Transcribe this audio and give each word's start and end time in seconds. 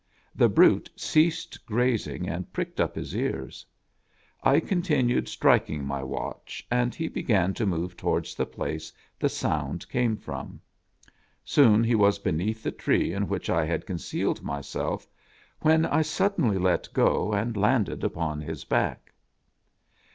The 0.33 0.49
brute 0.49 0.89
ceased 0.95 1.63
grazing 1.67 2.27
and 2.27 2.51
pricked 2.51 2.79
up 2.79 2.95
his 2.95 3.15
ears. 3.15 3.63
I 4.41 4.59
continued 4.59 5.27
striking 5.29 5.85
my 5.85 6.01
watch, 6.01 6.65
and 6.71 6.95
he 6.95 7.07
began 7.07 7.53
to 7.53 7.67
move 7.67 7.95
towards 7.95 8.33
the 8.33 8.47
place 8.47 8.91
the 9.19 9.29
sound 9.29 9.87
came 9.89 10.17
from. 10.17 10.59
Soon 11.45 11.83
he 11.83 11.93
was 11.93 12.17
beneath 12.17 12.63
the 12.63 12.71
tree 12.71 13.13
in 13.13 13.27
which! 13.27 13.45
had 13.45 13.85
concealed 13.85 14.41
myself, 14.41 15.07
when 15.61 15.85
I 15.85 16.01
suddenly 16.01 16.57
let 16.57 16.91
go, 16.93 17.31
and 17.33 17.55
landed 17.55 18.03
upon 18.03 18.41
his 18.41 18.63
back. 18.63 19.13